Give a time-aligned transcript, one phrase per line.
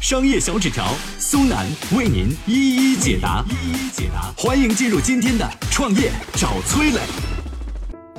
[0.00, 0.86] 商业小纸条
[1.18, 4.32] 苏南为您一一解答，一一解答。
[4.34, 6.98] 欢迎进入今天的创业找崔磊。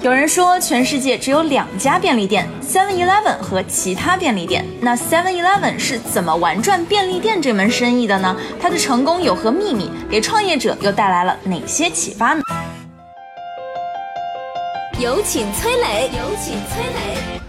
[0.03, 4.63] 有人说，全世界只有两家便利店，Seven Eleven 和其他便利店。
[4.79, 8.37] 那 Seven Eleven 是怎么玩转便利店这门生意的呢？
[8.61, 9.89] 它的成功有何秘密？
[10.07, 12.43] 给创业者又带来了哪些启发呢？
[14.99, 17.40] 有请崔磊，有请崔磊。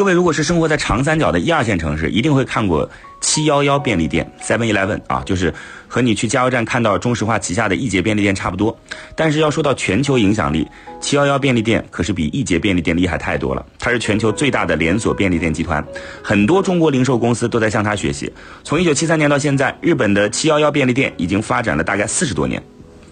[0.00, 2.90] 各位，如果是生活在长三角的一二线城市，一定会看过
[3.20, 5.52] 七幺幺便利店 （Seven Eleven） 啊，就是
[5.86, 8.74] 和你去加油站看到中石化旗下的易捷便利店差不多。
[9.14, 10.66] 但是要说到全球影响力，
[11.02, 13.62] 七幺幺便利店可是比易捷便利店厉害太多了。
[13.78, 15.86] 它是全球最大的连锁便利店集团，
[16.24, 18.32] 很多中国零售公司都在向它学习。
[18.64, 22.62] 从一九七三年到现在，日本的七幺幺便利店已经发展了大概四十多年。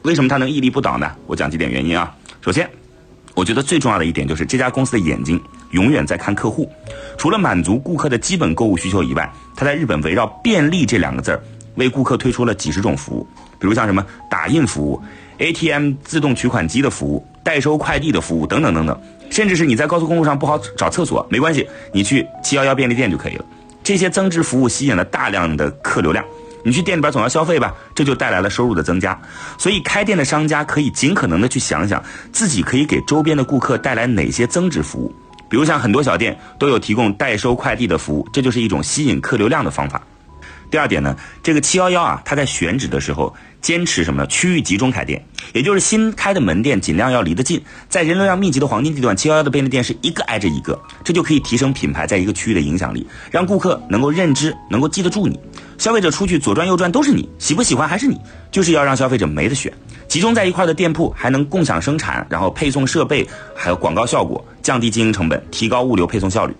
[0.04, 1.12] 为什么它能屹立不倒呢？
[1.26, 2.10] 我讲几点原因啊。
[2.40, 2.66] 首先，
[3.38, 6.68] 我觉得最重要的一点就是这家公司的眼睛永远在看客户，
[7.16, 11.40] 除了满足顾客的基本购物需求以外，它在日本围绕“便利”这两个字儿，
[11.76, 13.24] 为顾客推出了几十种服务，
[13.60, 15.00] 比如像什么打印服务、
[15.38, 23.44] ATM 自动取款机的服务、代收快递的服务等等等等，甚至是你在高速公路上不好找厕所，没关系，你去七幺幺便利店就可以了。
[23.84, 26.24] 这些增值服务吸引了大量的客流量。
[26.64, 29.18] 你去店里边总要消费吧，这就带来了收入的增加。
[29.56, 35.14] 所以开店的商家可以尽可能的去想想，自己可以给周边的顾客带来哪些增值服务。
[35.48, 40.02] 比如像很多小店都有提供代收快递的服务，这就是一种吸引客流量的方法。
[40.70, 44.26] 第二点呢，这个七幺幺啊，它在选址的时候坚持什么呢？
[44.26, 55.40] 区域集中开店，也就是新开的门店尽量要离得近，在人流量密集的黄金地段，七幺幺的便利店是一个挨着一个，这就可以提升品牌在一个区域的影响力，让顾客能够认知，能够记得住你。
[55.78, 59.72] 消费者出去左转右转都是你，喜不喜欢还是你，就是要让消费者没得选。
[60.08, 63.24] 集中在一块的店铺还能共享生产，然后配送设备，
[63.54, 66.56] 还有广告效果，降低经营成本，提高物流配送效率。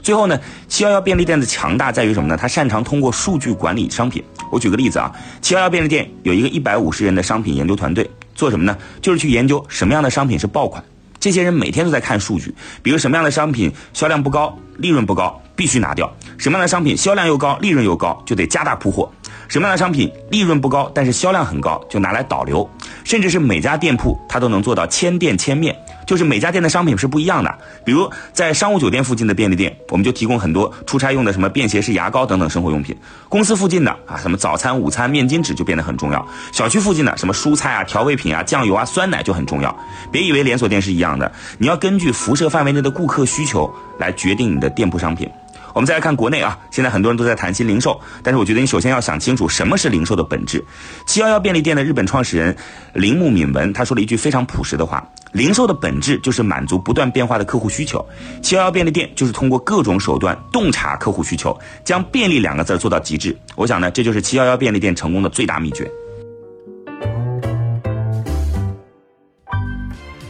[0.00, 2.36] 最后呢，七幺幺便利店的强大在于什么呢？
[2.40, 4.24] 它擅长通过数据管理商品。
[4.50, 5.12] 我举个例子啊，
[5.42, 8.74] 七幺幺便利店有一个一百五十人的商品研究团队，做什么呢？
[9.02, 10.82] 就是去研究什么样的商品是爆款。
[11.20, 12.52] 这些人每天都在看数据，
[12.82, 16.06] 比如什么样的商品销量不高，利润不高，必须拿掉；
[16.38, 19.08] 什么样的商品销量又高，利润又高，就得加大铺货；
[19.48, 22.68] 什么样的商品利润不高，但是销量很高，就拿来导流。
[23.04, 25.76] 甚至是每家店铺，它都能做到千店千面，
[26.06, 27.58] 就是每家店的商品是不一样的。
[27.84, 32.94] 比如在商务酒店附近的便利店，我们就提供很多出差用的什么便携式牙膏等等生活用品；
[33.28, 36.20] 公司附近的啊，什么早餐、午餐、面巾纸就变得很重要；
[36.52, 39.76] 小区附近的什么蔬菜啊、调味品啊、酱油啊、酸奶就很重要。
[40.10, 45.28] 别以为连锁店是一样的，你要根据辐射范围内的顾客需求来决定你的店铺商品。
[45.74, 50.62] 我们再来看国内啊，现在很多人都在谈新零售，但是我觉得你首先要想清楚什么是零售的本质。
[51.06, 52.54] 七幺幺便利店的日本创始人
[52.94, 55.02] 铃木敏文他说了一句非常朴实的话：
[55.32, 58.04] 零售的本质就是满足不断变化的客户需求。
[58.42, 63.36] 七幺幺便利店就是通过各种手段洞察客户需求，将便利两个字做到极致。
[63.56, 65.90] 我想呢，这就是七幺幺便利店成功的最大秘诀。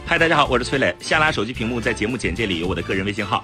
[0.05, 0.95] 嗨，大家好，我是崔磊。
[0.99, 3.43] 下拉手机屏幕，在节目简介里有我的个人微信号。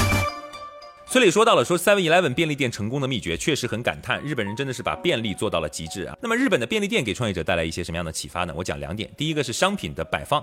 [1.11, 6.17] 崔磊说到了说 Seven Eleven 便利店成功的秘诀，确实很感叹，日本人真的是把便利做到了极致啊。
[6.21, 8.53] 那么日本的便利店给创业者带来一些什么样的启发呢？
[8.55, 10.41] 我讲两点，第一个是商品的摆放，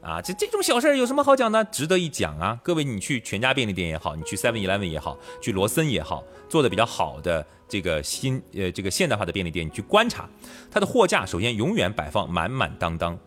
[0.00, 1.62] 啊，这这种小事儿有什么好讲的？
[1.64, 2.58] 值得一讲啊。
[2.62, 10.26] 各位，你去全家便利店也好，你去 Seven Eleven 也好，去罗森也好，做的比较好的这个新呃这个现代化的便利店，你去观察，
[10.70, 13.18] 它的货架首先永远摆放满满当当，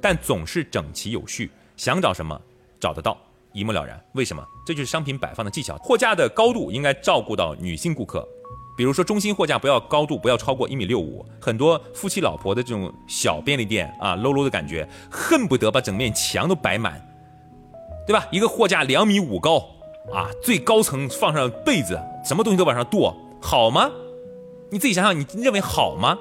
[0.00, 2.40] 但总是整齐有序，想找什么
[2.80, 3.22] 找得到。
[3.58, 4.44] 一目了然，为什么？
[4.64, 5.76] 这就是商品摆放的技巧。
[5.78, 8.26] 货架的高度应该照顾到女性顾客，
[8.76, 11.26] 比如说中心货架不要高度不要超过一米六五。
[11.40, 17.04] 很多夫妻老婆的这种小便利店啊，low low 的感觉，恨不得把整面墙都摆满，
[18.06, 18.26] 对吧？
[18.30, 19.58] 一个货架两米五高
[20.14, 23.12] 啊，最高层放上被子，什么东西都往上垛，
[23.42, 23.90] 好吗？
[24.70, 26.16] 你自己想想，你认为好吗？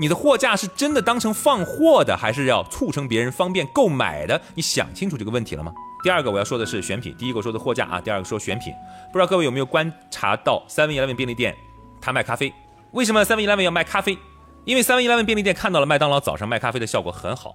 [0.00, 4.40] 你的货架是真的当成放货的，还是要促成别人方便购买的？
[4.54, 5.72] 你想清楚这个问题了吗？
[6.02, 8.72] 第二个我要说的是选品，第一个说的货架啊，第二个说选品。
[9.12, 11.54] 不知道各位有没有观察到 Seven Eleven 便利店，
[12.00, 12.52] 它卖咖啡。
[12.90, 14.18] 为什么 Seven Eleven 要卖咖啡？
[14.64, 17.54] 因为 Seven Eleven 便利店看到了麦当劳早上卖咖啡的效果很好，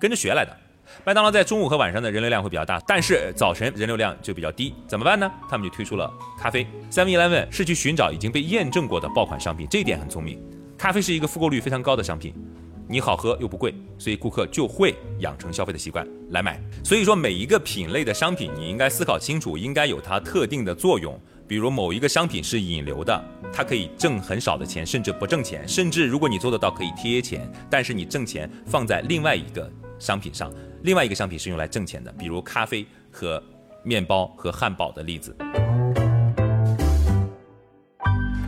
[0.00, 0.56] 跟着学来的。
[1.04, 5.30] 麦当劳在中午和晚上的人流量会比较大，但是早晨人流量就比较低，怎么办呢？
[5.48, 6.66] 他们就推出了咖啡。
[6.90, 10.38] Seven Eleven 是去寻找已经被验证过的爆款商品，这一点很聪明。
[10.76, 12.34] 咖啡是一个复购率非常高的商品，
[12.86, 16.60] 你好喝又不贵，所以顾客就会养成消费的习惯来买。
[16.84, 21.18] 所以说每一个品类的商品，你应该思考清楚，应该有它特定的作用。
[21.46, 23.22] 比如某一个商品是引流的，
[23.52, 30.52] 它可以挣很少的钱，甚至不挣钱，甚至如果你做得到可以贴钱，但是你挣钱放在另外一个商品上，
[30.82, 33.42] 另外一个商品是用来挣钱的，比如咖啡和
[33.82, 35.36] 面包和汉堡的例子。